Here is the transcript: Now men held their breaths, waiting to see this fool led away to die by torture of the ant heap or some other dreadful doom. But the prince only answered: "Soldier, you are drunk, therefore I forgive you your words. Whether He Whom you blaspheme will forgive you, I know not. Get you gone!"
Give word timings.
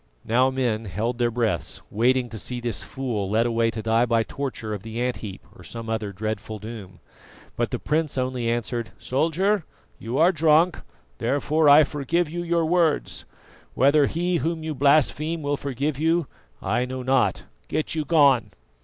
Now 0.25 0.49
men 0.49 0.85
held 0.85 1.19
their 1.19 1.29
breaths, 1.29 1.79
waiting 1.91 2.27
to 2.29 2.39
see 2.39 2.59
this 2.59 2.83
fool 2.83 3.29
led 3.29 3.45
away 3.45 3.69
to 3.69 3.83
die 3.83 4.07
by 4.07 4.23
torture 4.23 4.73
of 4.73 4.81
the 4.81 4.99
ant 4.99 5.17
heap 5.17 5.45
or 5.55 5.63
some 5.63 5.91
other 5.91 6.11
dreadful 6.11 6.57
doom. 6.57 6.99
But 7.55 7.69
the 7.69 7.77
prince 7.77 8.17
only 8.17 8.49
answered: 8.49 8.93
"Soldier, 8.97 9.63
you 9.99 10.17
are 10.17 10.31
drunk, 10.31 10.81
therefore 11.19 11.69
I 11.69 11.83
forgive 11.83 12.31
you 12.31 12.41
your 12.41 12.65
words. 12.65 13.25
Whether 13.75 14.07
He 14.07 14.37
Whom 14.37 14.63
you 14.63 14.73
blaspheme 14.73 15.43
will 15.43 15.55
forgive 15.55 15.99
you, 15.99 16.25
I 16.63 16.83
know 16.85 17.03
not. 17.03 17.43
Get 17.67 17.93
you 17.93 18.03
gone!" 18.03 18.49